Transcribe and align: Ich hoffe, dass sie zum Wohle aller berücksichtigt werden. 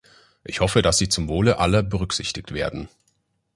Ich 0.43 0.61
hoffe, 0.61 0.81
dass 0.81 0.97
sie 0.97 1.09
zum 1.09 1.27
Wohle 1.27 1.59
aller 1.59 1.83
berücksichtigt 1.83 2.55
werden. 2.55 2.89